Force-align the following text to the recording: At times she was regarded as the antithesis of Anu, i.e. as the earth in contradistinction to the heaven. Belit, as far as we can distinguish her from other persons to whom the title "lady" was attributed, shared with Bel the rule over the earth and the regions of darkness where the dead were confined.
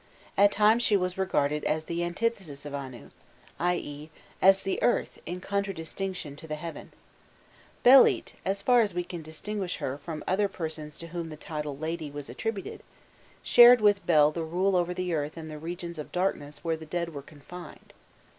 At 0.35 0.51
times 0.51 0.81
she 0.81 0.97
was 0.97 1.15
regarded 1.15 1.63
as 1.63 1.85
the 1.85 2.03
antithesis 2.03 2.65
of 2.65 2.73
Anu, 2.73 3.11
i.e. 3.59 4.09
as 4.41 4.61
the 4.63 4.81
earth 4.81 5.19
in 5.27 5.39
contradistinction 5.39 6.35
to 6.37 6.47
the 6.47 6.55
heaven. 6.55 6.91
Belit, 7.83 8.33
as 8.43 8.63
far 8.63 8.81
as 8.81 8.95
we 8.95 9.03
can 9.03 9.21
distinguish 9.21 9.77
her 9.77 9.99
from 9.99 10.23
other 10.27 10.47
persons 10.47 10.97
to 10.97 11.09
whom 11.09 11.29
the 11.29 11.37
title 11.37 11.77
"lady" 11.77 12.09
was 12.09 12.31
attributed, 12.31 12.81
shared 13.43 13.79
with 13.79 14.03
Bel 14.07 14.31
the 14.31 14.41
rule 14.41 14.75
over 14.75 14.91
the 14.95 15.13
earth 15.13 15.37
and 15.37 15.51
the 15.51 15.59
regions 15.59 15.99
of 15.99 16.11
darkness 16.11 16.63
where 16.63 16.75
the 16.77 16.87
dead 16.87 17.13
were 17.13 17.21
confined. 17.21 17.93